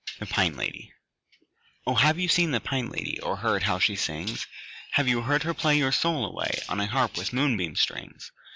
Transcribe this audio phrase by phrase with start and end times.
[0.17, 0.91] THE PINE LADY
[1.85, 4.47] O have you seen the Pine Lady, Or heard her how she sings?
[4.93, 8.31] Have you heard her play Your soul away On a harp with moonbeam strings?